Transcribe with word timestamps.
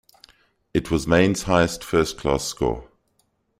It 0.73 0.89
was 0.89 1.05
Mayne's 1.05 1.43
highest 1.43 1.83
first-class 1.83 2.45
score. 2.45 2.89